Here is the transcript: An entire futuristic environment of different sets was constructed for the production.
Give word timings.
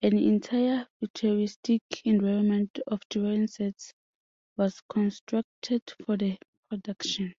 An 0.00 0.16
entire 0.16 0.88
futuristic 0.98 1.82
environment 2.06 2.78
of 2.86 3.02
different 3.10 3.50
sets 3.50 3.92
was 4.56 4.80
constructed 4.88 5.82
for 6.06 6.16
the 6.16 6.38
production. 6.70 7.34